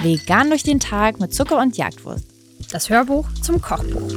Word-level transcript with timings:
Vegan 0.00 0.48
durch 0.48 0.62
den 0.62 0.80
Tag 0.80 1.20
mit 1.20 1.34
Zucker 1.34 1.60
und 1.60 1.76
Jagdwurst. 1.76 2.24
Das 2.70 2.88
Hörbuch 2.88 3.28
zum 3.42 3.60
Kochbuch. 3.60 4.12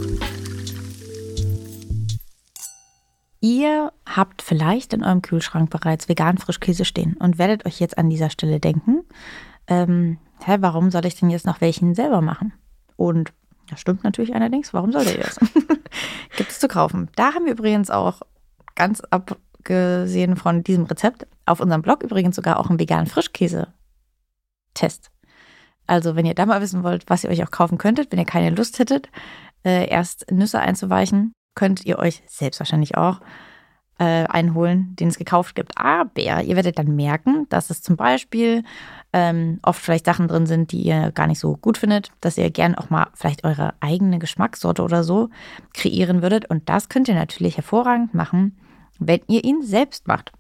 Ihr 3.42 3.92
habt 4.06 4.42
vielleicht 4.44 4.94
in 4.94 5.04
eurem 5.04 5.22
Kühlschrank 5.22 5.72
bereits 5.72 6.08
veganen 6.08 6.38
Frischkäse 6.38 6.86
stehen 6.86 7.18
und 7.18 7.40
werdet 7.40 7.66
euch 7.66 7.80
jetzt 7.80 7.98
an 7.98 8.10
dieser 8.10 8.30
Stelle 8.30 8.60
denken, 8.60 9.04
ähm, 9.68 10.20
hä, 10.46 10.58
warum 10.60 10.92
soll 10.92 11.06
ich 11.06 11.20
denn 11.20 11.32
jetzt 11.32 11.48
noch 11.48 11.60
welchen 11.60 11.96
selber 11.96 12.22
machen? 12.22 12.54
Und 12.96 13.34
das 13.70 13.82
stimmt 13.82 14.04
natürlich 14.04 14.36
allerdings, 14.36 14.74
warum 14.74 14.92
sollte 14.92 15.14
ihr 15.14 15.24
das? 15.24 15.40
Gibt 16.38 16.52
es 16.52 16.60
zu 16.60 16.68
kaufen. 16.68 17.10
Da 17.16 17.34
haben 17.34 17.46
wir 17.46 17.54
übrigens 17.54 17.90
auch 17.90 18.22
ganz 18.76 19.02
abgesehen 19.62 20.36
von 20.36 20.64
diesem 20.64 20.86
Rezept 20.86 21.28
auf 21.46 21.60
unserem 21.60 21.84
Blog 21.84 22.04
übrigens 22.04 22.36
sogar 22.36 22.60
auch 22.60 22.70
einen 22.70 22.80
veganen 22.80 23.08
Frischkäse-Test. 23.08 25.12
Also, 25.88 26.16
wenn 26.16 26.26
ihr 26.26 26.36
da 26.36 26.46
mal 26.46 26.62
wissen 26.62 26.84
wollt, 26.84 27.10
was 27.10 27.24
ihr 27.24 27.30
euch 27.30 27.44
auch 27.44 27.52
kaufen 27.52 27.78
könntet, 27.78 28.12
wenn 28.12 28.20
ihr 28.20 28.26
keine 28.26 28.56
Lust 28.56 28.80
hättet, 28.80 29.10
äh, 29.64 29.88
erst 29.90 30.32
Nüsse 30.32 30.60
einzuweichen, 30.60 31.34
könnt 31.56 31.86
ihr 31.86 32.00
euch 32.00 32.24
selbst 32.28 32.60
wahrscheinlich 32.60 32.96
auch 32.96 33.20
äh, 34.00 34.26
einholen, 34.26 34.96
den 34.96 35.10
es 35.10 35.18
gekauft 35.18 35.56
gibt. 35.56 35.78
Aber 35.78 36.10
ihr 36.18 36.56
werdet 36.56 36.80
dann 36.80 36.96
merken, 36.96 37.46
dass 37.50 37.70
es 37.70 37.82
zum 37.82 37.98
Beispiel 37.98 38.64
ähm, 39.12 39.60
oft 39.64 39.82
vielleicht 39.82 40.06
Sachen 40.06 40.28
drin 40.28 40.46
sind, 40.46 40.72
die 40.72 40.82
ihr 40.82 41.12
gar 41.12 41.28
nicht 41.28 41.40
so 41.40 41.58
gut 41.58 41.78
findet, 41.78 42.12
dass 42.22 42.38
ihr 42.38 42.50
gern 42.52 42.76
auch 42.76 42.90
mal 42.90 43.08
vielleicht 43.14 43.44
eure 43.44 43.74
eigene 43.82 44.18
Geschmackssorte 44.18 44.82
oder 44.82 45.04
so 45.04 45.30
kreieren 45.74 46.22
würdet. 46.22 46.50
Und 46.50 46.70
das 46.70 46.90
könnt 46.90 47.10
ihr 47.10 47.16
natürlich 47.16 47.58
hervorragend 47.58 48.14
machen, 48.14 48.56
wenn 49.02 49.22
ihr 49.28 49.44
ihn 49.44 49.62
selbst 49.64 50.08
macht. 50.08 50.32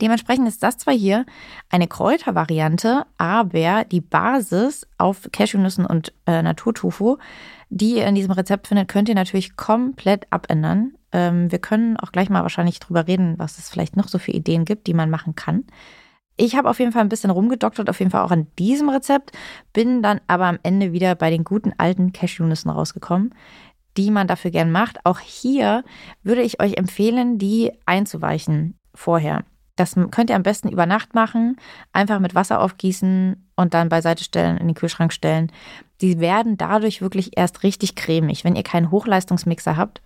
Dementsprechend 0.00 0.48
ist 0.48 0.62
das 0.62 0.76
zwar 0.76 0.94
hier 0.94 1.24
eine 1.70 1.86
Kräutervariante, 1.86 3.06
aber 3.16 3.84
die 3.84 4.00
Basis 4.00 4.86
auf 4.98 5.28
Cashewnüssen 5.32 5.86
und 5.86 6.12
äh, 6.26 6.42
Naturtofu, 6.42 7.16
die 7.70 7.96
ihr 7.96 8.06
in 8.06 8.14
diesem 8.14 8.32
Rezept 8.32 8.66
findet, 8.66 8.88
könnt 8.88 9.08
ihr 9.08 9.14
natürlich 9.14 9.56
komplett 9.56 10.26
abändern. 10.30 10.94
Ähm, 11.12 11.50
wir 11.50 11.58
können 11.58 11.96
auch 11.96 12.12
gleich 12.12 12.28
mal 12.28 12.42
wahrscheinlich 12.42 12.78
drüber 12.78 13.06
reden, 13.06 13.38
was 13.38 13.58
es 13.58 13.70
vielleicht 13.70 13.96
noch 13.96 14.08
so 14.08 14.18
für 14.18 14.32
Ideen 14.32 14.64
gibt, 14.64 14.86
die 14.86 14.94
man 14.94 15.08
machen 15.08 15.34
kann. 15.34 15.64
Ich 16.38 16.54
habe 16.54 16.68
auf 16.68 16.78
jeden 16.78 16.92
Fall 16.92 17.00
ein 17.00 17.08
bisschen 17.08 17.30
rumgedoktert, 17.30 17.88
auf 17.88 17.98
jeden 17.98 18.10
Fall 18.10 18.22
auch 18.22 18.30
an 18.30 18.46
diesem 18.58 18.90
Rezept, 18.90 19.32
bin 19.72 20.02
dann 20.02 20.20
aber 20.26 20.44
am 20.44 20.58
Ende 20.62 20.92
wieder 20.92 21.14
bei 21.14 21.30
den 21.30 21.44
guten 21.44 21.72
alten 21.78 22.12
Cashewnüssen 22.12 22.70
rausgekommen, 22.70 23.34
die 23.96 24.10
man 24.10 24.26
dafür 24.26 24.50
gern 24.50 24.70
macht. 24.70 25.04
Auch 25.04 25.20
hier 25.20 25.84
würde 26.22 26.42
ich 26.42 26.60
euch 26.60 26.76
empfehlen, 26.76 27.38
die 27.38 27.72
einzuweichen 27.86 28.78
vorher. 28.94 29.44
Das 29.76 29.94
könnt 30.10 30.30
ihr 30.30 30.36
am 30.36 30.42
besten 30.42 30.68
über 30.68 30.86
Nacht 30.86 31.14
machen, 31.14 31.56
einfach 31.92 32.18
mit 32.18 32.34
Wasser 32.34 32.60
aufgießen 32.60 33.46
und 33.56 33.74
dann 33.74 33.90
beiseite 33.90 34.24
stellen, 34.24 34.56
in 34.56 34.68
den 34.68 34.74
Kühlschrank 34.74 35.12
stellen. 35.12 35.52
Die 36.00 36.18
werden 36.18 36.56
dadurch 36.56 37.02
wirklich 37.02 37.36
erst 37.36 37.62
richtig 37.62 37.94
cremig. 37.94 38.44
Wenn 38.44 38.56
ihr 38.56 38.62
keinen 38.62 38.90
Hochleistungsmixer 38.90 39.76
habt, 39.76 40.00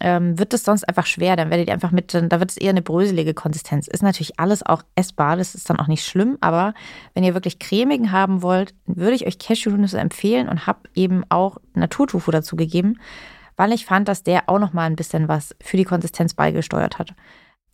ähm, 0.00 0.38
wird 0.38 0.52
es 0.52 0.64
sonst 0.64 0.84
einfach 0.88 1.06
schwer. 1.06 1.36
Dann 1.36 1.50
werdet 1.50 1.68
ihr 1.68 1.74
einfach 1.74 1.92
mit, 1.92 2.12
da 2.12 2.40
wird 2.40 2.50
es 2.50 2.56
eher 2.56 2.70
eine 2.70 2.82
bröselige 2.82 3.34
Konsistenz. 3.34 3.86
Ist 3.86 4.02
natürlich 4.02 4.38
alles 4.38 4.64
auch 4.64 4.82
essbar, 4.96 5.36
das 5.36 5.54
ist 5.54 5.70
dann 5.70 5.78
auch 5.78 5.86
nicht 5.86 6.04
schlimm, 6.04 6.38
aber 6.40 6.74
wenn 7.14 7.24
ihr 7.24 7.34
wirklich 7.34 7.58
cremigen 7.58 8.12
haben 8.12 8.42
wollt, 8.42 8.74
würde 8.86 9.14
ich 9.14 9.26
euch 9.26 9.38
Cashewnüsse 9.38 9.98
empfehlen 9.98 10.48
und 10.48 10.66
habe 10.66 10.80
eben 10.94 11.24
auch 11.28 11.58
Naturtofu 11.74 12.30
dazu 12.30 12.56
gegeben, 12.56 12.98
weil 13.56 13.72
ich 13.72 13.86
fand, 13.86 14.08
dass 14.08 14.22
der 14.22 14.48
auch 14.48 14.58
noch 14.58 14.72
mal 14.72 14.86
ein 14.86 14.96
bisschen 14.96 15.28
was 15.28 15.54
für 15.62 15.76
die 15.76 15.84
Konsistenz 15.84 16.34
beigesteuert 16.34 16.98
hat. 16.98 17.14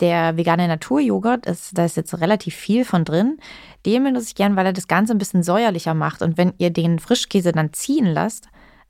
Der 0.00 0.36
vegane 0.36 0.68
Naturjoghurt, 0.68 1.46
ist, 1.46 1.76
da 1.76 1.84
ist 1.84 1.96
jetzt 1.96 2.20
relativ 2.20 2.54
viel 2.54 2.84
von 2.84 3.04
drin. 3.04 3.38
Den 3.84 4.04
benutze 4.04 4.26
ich 4.28 4.34
gern, 4.36 4.54
weil 4.54 4.66
er 4.66 4.72
das 4.72 4.86
Ganze 4.86 5.12
ein 5.12 5.18
bisschen 5.18 5.42
säuerlicher 5.42 5.94
macht. 5.94 6.22
Und 6.22 6.38
wenn 6.38 6.52
ihr 6.58 6.70
den 6.70 7.00
Frischkäse 7.00 7.50
dann 7.50 7.72
ziehen 7.72 8.06
lasst 8.06 8.48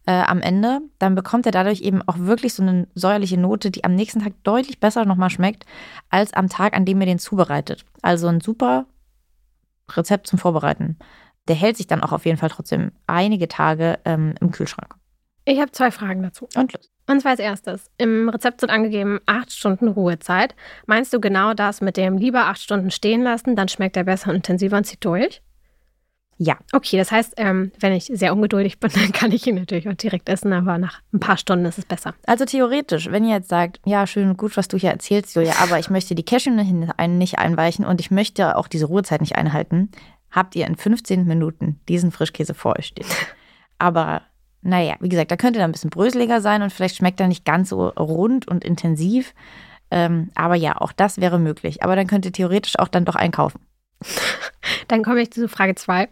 äh, 0.08 0.22
am 0.22 0.40
Ende, 0.40 0.80
dann 0.98 1.14
bekommt 1.14 1.44
er 1.44 1.52
dadurch 1.52 1.82
eben 1.82 2.00
auch 2.00 2.18
wirklich 2.18 2.54
so 2.54 2.62
eine 2.62 2.88
säuerliche 2.94 3.38
Note, 3.38 3.70
die 3.70 3.84
am 3.84 3.94
nächsten 3.94 4.22
Tag 4.22 4.32
deutlich 4.42 4.80
besser 4.80 5.04
nochmal 5.04 5.28
schmeckt, 5.28 5.66
als 6.08 6.32
am 6.32 6.48
Tag, 6.48 6.74
an 6.74 6.86
dem 6.86 6.98
ihr 7.02 7.06
den 7.06 7.18
zubereitet. 7.18 7.84
Also 8.00 8.26
ein 8.26 8.40
super 8.40 8.86
Rezept 9.94 10.26
zum 10.26 10.38
Vorbereiten. 10.38 10.96
Der 11.46 11.56
hält 11.56 11.76
sich 11.76 11.88
dann 11.88 12.02
auch 12.02 12.12
auf 12.12 12.24
jeden 12.24 12.38
Fall 12.38 12.48
trotzdem 12.48 12.92
einige 13.06 13.48
Tage 13.48 13.98
ähm, 14.06 14.34
im 14.40 14.50
Kühlschrank. 14.50 14.94
Ich 15.44 15.60
habe 15.60 15.72
zwei 15.72 15.90
Fragen 15.90 16.22
dazu. 16.22 16.48
Und 16.56 16.72
los. 16.72 16.90
Und 17.06 17.20
zwar 17.20 17.32
als 17.32 17.40
erstes. 17.40 17.90
Im 17.98 18.30
Rezept 18.30 18.62
sind 18.62 18.70
angegeben 18.70 19.20
acht 19.26 19.52
Stunden 19.52 19.88
Ruhezeit. 19.88 20.54
Meinst 20.86 21.12
du 21.12 21.20
genau 21.20 21.52
das 21.52 21.82
mit 21.82 21.98
dem 21.98 22.16
lieber 22.16 22.46
acht 22.46 22.62
Stunden 22.62 22.90
stehen 22.90 23.22
lassen, 23.22 23.56
dann 23.56 23.68
schmeckt 23.68 23.96
er 23.98 24.04
besser 24.04 24.30
und 24.30 24.36
intensiver 24.36 24.78
und 24.78 24.84
zieht 24.84 25.04
durch? 25.04 25.42
Ja. 26.40 26.56
Okay, 26.72 26.96
das 26.96 27.10
heißt, 27.10 27.34
ähm, 27.36 27.72
wenn 27.80 27.92
ich 27.92 28.04
sehr 28.04 28.32
ungeduldig 28.32 28.78
bin, 28.78 28.90
dann 28.94 29.12
kann 29.12 29.32
ich 29.32 29.46
ihn 29.46 29.56
natürlich 29.56 29.88
auch 29.88 29.94
direkt 29.94 30.28
essen, 30.28 30.52
aber 30.52 30.78
nach 30.78 31.00
ein 31.12 31.20
paar 31.20 31.36
Stunden 31.36 31.66
ist 31.66 31.78
es 31.78 31.84
besser. 31.84 32.14
Also 32.26 32.44
theoretisch, 32.44 33.10
wenn 33.10 33.24
ihr 33.24 33.34
jetzt 33.34 33.48
sagt, 33.48 33.80
ja, 33.84 34.06
schön 34.06 34.30
und 34.30 34.38
gut, 34.38 34.56
was 34.56 34.68
du 34.68 34.78
hier 34.78 34.90
erzählst, 34.90 35.34
Julia, 35.34 35.54
aber 35.60 35.78
ich 35.78 35.90
möchte 35.90 36.14
die 36.14 36.24
Cashew 36.24 36.50
nicht 36.50 37.38
einweichen 37.38 37.84
und 37.84 38.00
ich 38.00 38.10
möchte 38.10 38.56
auch 38.56 38.68
diese 38.68 38.86
Ruhezeit 38.86 39.20
nicht 39.20 39.36
einhalten, 39.36 39.90
habt 40.30 40.54
ihr 40.54 40.66
in 40.66 40.76
15 40.76 41.26
Minuten 41.26 41.80
diesen 41.88 42.12
Frischkäse 42.12 42.54
vor 42.54 42.78
euch 42.78 42.86
stehen. 42.86 43.06
Aber 43.78 44.22
naja, 44.62 44.96
wie 45.00 45.08
gesagt, 45.08 45.30
da 45.30 45.36
könnte 45.36 45.58
er 45.58 45.64
ein 45.64 45.72
bisschen 45.72 45.90
bröseliger 45.90 46.40
sein 46.40 46.62
und 46.62 46.72
vielleicht 46.72 46.96
schmeckt 46.96 47.20
er 47.20 47.28
nicht 47.28 47.44
ganz 47.44 47.70
so 47.70 47.88
rund 47.88 48.46
und 48.46 48.64
intensiv. 48.64 49.34
Ähm, 49.90 50.30
aber 50.34 50.54
ja, 50.54 50.76
auch 50.80 50.92
das 50.92 51.20
wäre 51.20 51.38
möglich. 51.38 51.82
Aber 51.82 51.96
dann 51.96 52.06
könnt 52.06 52.26
ihr 52.26 52.32
theoretisch 52.32 52.78
auch 52.78 52.88
dann 52.88 53.04
doch 53.04 53.14
einkaufen. 53.14 53.60
dann 54.88 55.04
komme 55.04 55.22
ich 55.22 55.30
zu 55.30 55.48
Frage 55.48 55.74
2. 55.74 56.08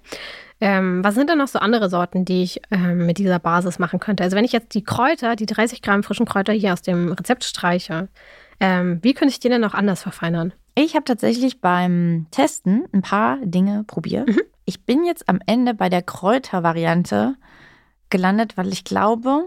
Ähm, 0.61 1.05
was 1.05 1.15
sind 1.15 1.29
denn 1.29 1.39
noch 1.39 1.49
so 1.49 1.59
andere 1.59 1.91
Sorten, 1.91 2.25
die 2.25 2.43
ich 2.43 2.61
ähm, 2.71 3.05
mit 3.05 3.19
dieser 3.19 3.39
Basis 3.39 3.79
machen 3.79 4.01
könnte? 4.01 4.23
Also 4.23 4.37
wenn 4.37 4.45
ich 4.45 4.53
jetzt 4.53 4.75
die 4.75 4.85
Kräuter, 4.85 5.37
die 5.37 5.47
30 5.47 5.83
Gramm 5.83 6.03
frischen 6.03 6.25
Kräuter 6.25 6.53
hier 6.53 6.73
aus 6.73 6.83
dem 6.83 7.13
Rezept 7.13 7.45
streiche, 7.45 8.09
ähm, 8.59 9.01
wie 9.03 9.13
könnte 9.13 9.33
ich 9.33 9.41
die 9.41 9.51
denn 9.51 9.61
noch 9.61 9.75
anders 9.75 10.03
verfeinern? 10.03 10.55
Ich 10.75 10.95
habe 10.95 11.05
tatsächlich 11.05 11.61
beim 11.61 12.27
Testen 12.31 12.85
ein 12.93 13.03
paar 13.03 13.39
Dinge 13.43 13.85
probiert. 13.87 14.29
Mhm. 14.29 14.41
Ich 14.65 14.85
bin 14.85 15.05
jetzt 15.05 15.29
am 15.29 15.41
Ende 15.47 15.75
bei 15.75 15.89
der 15.89 16.03
Kräutervariante 16.03 17.37
gelandet, 18.11 18.57
weil 18.57 18.69
ich 18.69 18.85
glaube. 18.85 19.47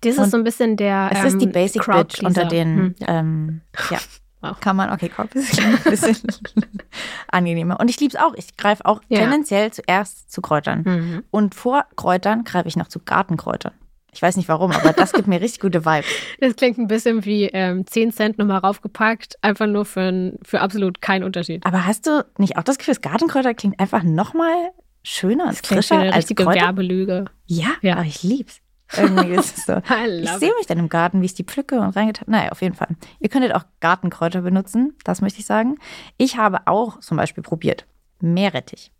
Das 0.00 0.18
ist 0.18 0.30
so 0.30 0.36
ein 0.36 0.44
bisschen 0.44 0.76
der. 0.76 1.10
Es 1.12 1.20
ähm, 1.20 1.26
ist 1.26 1.40
die 1.40 1.46
ähm, 1.46 1.52
Basic 1.52 1.86
Bitch 1.86 2.22
unter 2.22 2.44
den. 2.44 2.94
Hm, 3.00 3.60
ja. 3.90 3.98
Wow. 4.44 4.60
Kann 4.60 4.76
man, 4.76 4.90
okay, 4.90 5.08
Crowd 5.08 5.30
ist 5.38 5.60
ein 5.60 5.78
bisschen 5.84 6.16
angenehmer. 7.28 7.80
Und 7.80 7.88
ich 7.88 7.98
liebe 8.00 8.14
es 8.14 8.22
auch. 8.22 8.34
Ich 8.34 8.56
greife 8.56 8.84
auch 8.84 9.00
ja. 9.08 9.20
tendenziell 9.20 9.72
zuerst 9.72 10.30
zu 10.30 10.42
Kräutern. 10.42 10.82
Mhm. 10.84 11.24
Und 11.30 11.54
vor 11.54 11.84
Kräutern 11.96 12.44
greife 12.44 12.68
ich 12.68 12.76
noch 12.76 12.88
zu 12.88 13.00
Gartenkräutern. 13.00 13.72
Ich 14.12 14.22
weiß 14.22 14.36
nicht 14.36 14.48
warum, 14.48 14.70
aber 14.70 14.92
das 14.92 15.12
gibt 15.12 15.26
mir 15.26 15.40
richtig 15.40 15.60
gute 15.60 15.84
Vibes. 15.84 16.06
Das 16.38 16.54
klingt 16.54 16.78
ein 16.78 16.86
bisschen 16.86 17.24
wie 17.24 17.46
ähm, 17.46 17.84
10 17.86 18.12
Cent 18.12 18.38
nochmal 18.38 18.58
raufgepackt, 18.58 19.36
einfach 19.42 19.66
nur 19.66 19.84
für, 19.84 20.32
für 20.42 20.60
absolut 20.60 21.00
keinen 21.00 21.24
Unterschied. 21.24 21.66
Aber 21.66 21.84
hast 21.84 22.06
du 22.06 22.24
nicht 22.38 22.56
auch 22.56 22.62
das 22.62 22.78
Gefühl, 22.78 22.94
das 22.94 23.00
Gartenkräuter 23.00 23.54
klingt 23.54 23.80
einfach 23.80 24.04
nochmal 24.04 24.70
schöner 25.02 25.48
und 25.48 25.66
frischer 25.66 25.98
eine 25.98 26.12
als 26.12 26.28
Kräuter? 26.28 26.60
Werbelüge. 26.60 27.24
Ja, 27.46 27.70
ja, 27.82 27.94
aber 27.94 28.04
ich 28.04 28.22
lieb's. 28.22 28.60
Irgendwie 28.96 29.34
ist 29.34 29.58
es 29.58 29.66
so. 29.66 29.74
ich 30.20 30.30
sehe 30.30 30.52
mich 30.58 30.66
dann 30.66 30.78
im 30.78 30.88
Garten, 30.88 31.20
wie 31.20 31.26
ich 31.26 31.34
die 31.34 31.44
pflücke 31.44 31.80
und 31.80 31.96
reingetan. 31.96 32.26
Naja, 32.28 32.50
auf 32.50 32.62
jeden 32.62 32.74
Fall. 32.74 32.88
Ihr 33.20 33.28
könntet 33.28 33.54
auch 33.54 33.64
Gartenkräuter 33.80 34.42
benutzen, 34.42 34.94
das 35.04 35.20
möchte 35.20 35.40
ich 35.40 35.46
sagen. 35.46 35.76
Ich 36.16 36.36
habe 36.36 36.66
auch 36.66 37.00
zum 37.00 37.16
Beispiel 37.16 37.42
probiert 37.42 37.86
Meerrettich. 38.20 38.92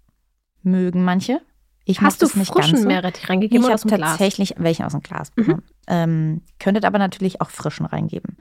Mögen 0.62 1.04
manche. 1.04 1.40
Ich 1.84 2.00
Hast 2.00 2.22
du 2.22 2.26
nicht 2.38 2.52
frischen 2.52 2.72
ganz 2.72 2.82
so. 2.82 2.88
Meerrettich 2.88 3.28
reingegeben? 3.28 3.64
Ich 3.64 3.70
habe 3.70 4.00
tatsächlich 4.00 4.54
welchen 4.56 4.84
aus 4.84 4.92
dem 4.92 5.02
Glas 5.02 5.30
bekommen. 5.30 5.62
Mhm. 5.66 5.84
Ähm, 5.86 6.42
könntet 6.58 6.84
aber 6.84 6.98
natürlich 6.98 7.40
auch 7.40 7.50
frischen 7.50 7.84
reingeben. 7.84 8.38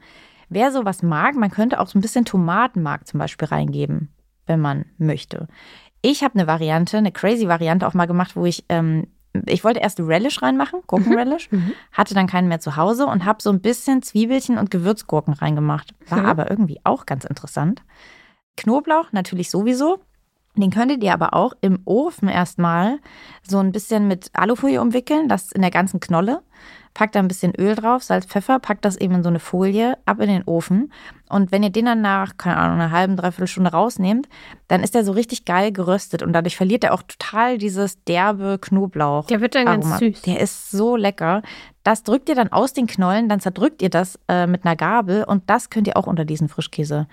Wer 0.49 0.71
sowas 0.71 1.03
mag, 1.03 1.35
man 1.35 1.51
könnte 1.51 1.79
auch 1.79 1.87
so 1.87 1.97
ein 1.97 2.01
bisschen 2.01 2.25
Tomatenmark 2.25 3.07
zum 3.07 3.19
Beispiel 3.19 3.47
reingeben, 3.47 4.13
wenn 4.45 4.59
man 4.59 4.85
möchte. 4.97 5.47
Ich 6.01 6.23
habe 6.23 6.35
eine 6.35 6.47
Variante, 6.47 6.97
eine 6.97 7.11
crazy 7.11 7.47
Variante 7.47 7.87
auch 7.87 7.93
mal 7.93 8.07
gemacht, 8.07 8.35
wo 8.35 8.45
ich, 8.45 8.65
ähm, 8.69 9.07
ich 9.47 9.63
wollte 9.63 9.79
erst 9.79 9.99
Relish 9.99 10.41
reinmachen, 10.41 10.81
Gurkenrelish, 10.87 11.51
mhm. 11.51 11.59
mhm. 11.59 11.71
hatte 11.91 12.13
dann 12.13 12.27
keinen 12.27 12.47
mehr 12.47 12.59
zu 12.59 12.75
Hause 12.75 13.07
und 13.07 13.25
habe 13.25 13.41
so 13.41 13.49
ein 13.49 13.61
bisschen 13.61 14.01
Zwiebelchen 14.01 14.57
und 14.57 14.71
Gewürzgurken 14.71 15.33
reingemacht. 15.33 15.93
War 16.07 16.19
mhm. 16.19 16.25
aber 16.25 16.49
irgendwie 16.49 16.79
auch 16.83 17.05
ganz 17.05 17.25
interessant. 17.25 17.83
Knoblauch 18.57 19.11
natürlich 19.11 19.49
sowieso. 19.49 19.99
Den 20.55 20.69
könntet 20.69 21.03
ihr 21.03 21.13
aber 21.13 21.33
auch 21.33 21.53
im 21.61 21.79
Ofen 21.85 22.27
erstmal 22.27 22.99
so 23.41 23.57
ein 23.57 23.71
bisschen 23.71 24.07
mit 24.07 24.29
Alufolie 24.33 24.79
umwickeln, 24.79 25.27
das 25.27 25.51
in 25.51 25.61
der 25.61 25.71
ganzen 25.71 25.99
Knolle 25.99 26.43
packt 26.93 27.15
da 27.15 27.19
ein 27.19 27.27
bisschen 27.27 27.53
Öl 27.55 27.75
drauf, 27.75 28.03
Salz, 28.03 28.25
Pfeffer, 28.25 28.59
packt 28.59 28.85
das 28.85 28.97
eben 28.97 29.15
in 29.15 29.23
so 29.23 29.29
eine 29.29 29.39
Folie, 29.39 29.97
ab 30.05 30.19
in 30.19 30.27
den 30.27 30.43
Ofen. 30.43 30.91
Und 31.27 31.51
wenn 31.51 31.63
ihr 31.63 31.71
den 31.71 31.85
dann 31.85 32.01
nach, 32.01 32.37
keine 32.37 32.57
Ahnung, 32.57 32.79
einer 32.79 32.91
halben, 32.91 33.15
dreiviertel 33.17 33.47
Stunde 33.47 33.71
rausnehmt, 33.71 34.27
dann 34.67 34.83
ist 34.83 34.93
der 34.93 35.03
so 35.03 35.11
richtig 35.11 35.45
geil 35.45 35.71
geröstet 35.71 36.21
und 36.21 36.33
dadurch 36.33 36.55
verliert 36.55 36.83
er 36.83 36.93
auch 36.93 37.01
total 37.01 37.57
dieses 37.57 38.03
derbe 38.03 38.59
Knoblauch. 38.61 39.25
Der 39.27 39.41
wird 39.41 39.55
dann 39.55 39.67
Aroma. 39.67 39.97
ganz 39.97 39.99
süß. 39.99 40.21
Der 40.21 40.39
ist 40.39 40.69
so 40.69 40.95
lecker. 40.95 41.41
Das 41.83 42.03
drückt 42.03 42.29
ihr 42.29 42.35
dann 42.35 42.51
aus 42.51 42.73
den 42.73 42.85
Knollen, 42.87 43.27
dann 43.27 43.39
zerdrückt 43.39 43.81
ihr 43.81 43.89
das 43.89 44.19
äh, 44.27 44.45
mit 44.47 44.63
einer 44.65 44.75
Gabel 44.75 45.23
und 45.23 45.49
das 45.49 45.69
könnt 45.69 45.87
ihr 45.87 45.97
auch 45.97 46.07
unter 46.07 46.25
diesen 46.25 46.47
Frischkäse 46.47 47.07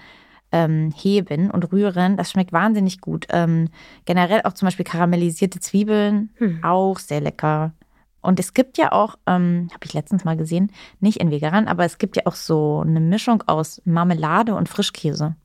ähm, 0.53 0.93
heben 0.95 1.51
und 1.51 1.73
rühren. 1.73 2.17
Das 2.17 2.31
schmeckt 2.33 2.53
wahnsinnig 2.53 3.01
gut. 3.01 3.27
Ähm, 3.31 3.69
generell 4.05 4.43
auch 4.45 4.53
zum 4.53 4.67
Beispiel 4.67 4.85
karamellisierte 4.85 5.61
Zwiebeln, 5.61 6.31
Hm. 6.37 6.63
auch 6.63 6.99
sehr 6.99 7.21
lecker. 7.21 7.73
Und 8.21 8.39
es 8.39 8.55
gibt 8.55 8.79
ja 8.79 8.93
auch, 8.93 9.17
ähm, 9.27 9.69
habe 9.73 9.85
ich 9.85 9.95
letztens 9.95 10.25
mal 10.25 10.37
gesehen, 10.37 10.73
nicht 11.01 11.19
in 11.21 11.31
vegan, 11.31 11.69
aber 11.69 11.85
es 11.85 11.99
gibt 11.99 12.17
ja 12.17 12.23
auch 12.27 12.35
so 12.35 12.81
eine 12.81 13.01
Mischung 13.01 13.43
aus 13.47 13.81
Marmelade 13.85 14.55
und 14.55 14.69
Frischkäse. 14.69 15.37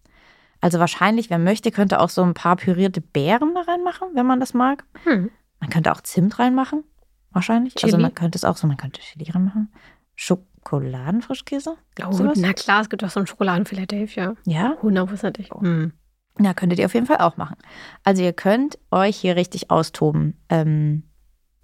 Also 0.62 0.80
wahrscheinlich, 0.80 1.30
wer 1.30 1.38
möchte, 1.38 1.72
könnte 1.72 2.00
auch 2.00 2.10
so 2.10 2.24
ein 2.24 2.33
paar 2.33 2.56
pürierte 2.56 3.01
Beeren 3.01 3.54
da 3.54 3.62
reinmachen, 3.62 4.10
wenn 4.13 4.25
man 4.25 4.39
das 4.39 4.54
mag. 4.54 4.83
Hm. 5.04 5.30
Man 5.60 5.69
könnte 5.69 5.92
auch 5.92 6.01
Zimt 6.01 6.39
reinmachen, 6.39 6.83
wahrscheinlich. 7.31 7.75
Also 7.75 7.88
Chili? 7.88 8.01
man 8.01 8.13
könnte 8.16 8.38
es 8.38 8.44
auch 8.44 8.57
so, 8.57 8.68
man 8.68 8.77
könnte 8.77 9.01
Chili 9.01 9.30
reinmachen. 9.30 9.72
Schokoladenfrischkäse? 10.16 11.77
Gibt's 11.95 12.19
Oh, 12.19 12.31
na 12.36 12.54
klar, 12.54 12.81
es 12.81 12.89
gibt 12.89 13.04
auch 13.04 13.10
so 13.10 13.19
einen 13.19 13.27
Schokoladen 13.27 13.66
Philadelphia. 13.66 14.36
Ja? 14.45 14.77
Hundertprozentig. 14.81 15.50
Hm. 15.51 15.94
Ja, 16.39 16.54
könntet 16.54 16.80
ihr 16.80 16.86
auf 16.86 16.94
jeden 16.94 17.06
Fall 17.06 17.19
auch 17.19 17.38
machen. 17.38 17.56
Also 18.04 18.22
ihr 18.24 18.33
könnt 18.33 18.77
euch 18.92 19.16
hier 19.16 19.36
richtig 19.36 19.72
austoben. 19.72 20.38
Ähm, 20.50 21.04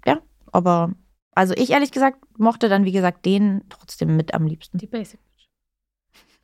ja, 0.06 0.18
aber 0.50 0.92
also 1.34 1.54
ich 1.56 1.70
ehrlich 1.70 1.92
gesagt 1.92 2.18
mochte 2.38 2.68
dann, 2.68 2.84
wie 2.84 2.92
gesagt, 2.92 3.24
den 3.24 3.62
trotzdem 3.68 4.16
mit 4.16 4.34
am 4.34 4.46
liebsten. 4.46 4.78
Die 4.78 4.86
Basic. 4.86 5.20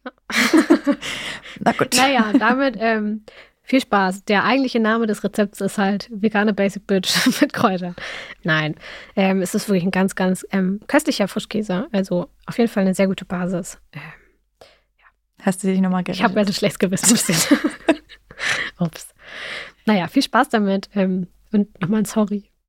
Na 1.60 1.72
gut. 1.72 1.94
Naja, 1.96 2.32
damit 2.38 2.76
ähm, 2.78 3.24
viel 3.62 3.80
Spaß. 3.80 4.24
Der 4.24 4.44
eigentliche 4.44 4.80
Name 4.80 5.06
des 5.06 5.22
Rezepts 5.22 5.60
ist 5.60 5.76
halt 5.76 6.08
vegane 6.10 6.54
Basic 6.54 6.86
Bitch 6.86 7.14
mit 7.40 7.52
Kräutern. 7.52 7.94
Nein, 8.42 8.76
ähm, 9.16 9.42
es 9.42 9.54
ist 9.54 9.68
wirklich 9.68 9.84
ein 9.84 9.90
ganz, 9.90 10.14
ganz 10.14 10.46
ähm, 10.52 10.80
köstlicher 10.86 11.28
Frischkäse. 11.28 11.88
Also 11.92 12.28
auf 12.46 12.56
jeden 12.56 12.70
Fall 12.70 12.82
eine 12.82 12.94
sehr 12.94 13.08
gute 13.08 13.24
Basis. 13.24 13.78
Ähm, 13.92 14.00
Hast 15.42 15.62
du 15.62 15.68
dich 15.68 15.80
nochmal 15.80 16.02
ich 16.08 16.22
habe 16.22 16.34
gerettet? 16.34 16.34
mir 16.34 16.44
das 16.46 16.56
schlecht 16.56 16.78
gewissen. 16.80 17.16
Ups. 18.78 19.14
Naja, 19.86 20.08
viel 20.08 20.22
Spaß 20.22 20.48
damit 20.48 20.88
ähm, 20.94 21.28
und 21.52 21.80
nochmal 21.80 22.00
ein 22.00 22.04
Sorry. 22.04 22.50